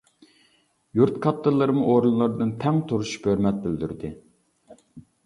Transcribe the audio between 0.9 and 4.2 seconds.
يۇرت كاتتىلىرىمۇ ئورۇنلىرىدىن تەڭ تۇرۇشۇپ ھۆرمەت بىلدۈردى.